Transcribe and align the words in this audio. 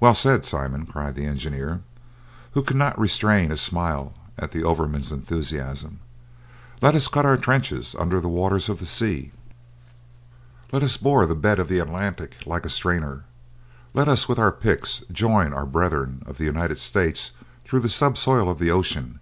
"Well 0.00 0.14
said, 0.14 0.46
Simon," 0.46 0.86
cried 0.86 1.14
the 1.14 1.26
engineer, 1.26 1.82
who 2.52 2.62
could 2.62 2.78
not 2.78 2.98
restrain 2.98 3.52
a 3.52 3.58
smile 3.58 4.14
at 4.38 4.52
the 4.52 4.64
overman's 4.64 5.12
enthusiasm; 5.12 5.98
"let 6.80 6.94
us 6.94 7.06
cut 7.06 7.26
our 7.26 7.36
trenches 7.36 7.94
under 7.98 8.18
the 8.18 8.30
waters 8.30 8.70
of 8.70 8.78
the 8.78 8.86
sea! 8.86 9.30
Let 10.72 10.82
us 10.82 10.96
bore 10.96 11.26
the 11.26 11.34
bed 11.34 11.58
of 11.58 11.68
the 11.68 11.80
Atlantic 11.80 12.34
like 12.46 12.64
a 12.64 12.70
strainer; 12.70 13.24
let 13.92 14.08
us 14.08 14.26
with 14.26 14.38
our 14.38 14.52
picks 14.52 15.00
join 15.12 15.52
our 15.52 15.66
brethren 15.66 16.22
of 16.24 16.38
the 16.38 16.44
United 16.44 16.78
States 16.78 17.32
through 17.66 17.80
the 17.80 17.90
subsoil 17.90 18.50
of 18.50 18.58
the 18.58 18.70
ocean! 18.70 19.20